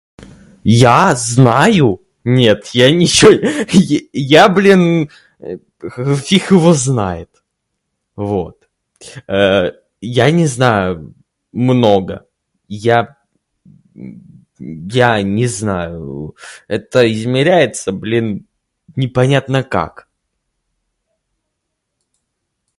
[0.63, 2.01] Я знаю?
[2.23, 3.31] Нет, я ничего.
[3.71, 5.57] Я, я, блин, э,
[6.25, 7.29] фиг его знает.
[8.15, 8.67] Вот.
[9.27, 11.15] Э-э, я не знаю
[11.51, 12.27] много.
[12.67, 13.17] Я,
[13.95, 14.45] м-м-м,
[14.89, 16.35] я не знаю,
[16.67, 18.45] это измеряется, блин,
[18.95, 20.07] непонятно как.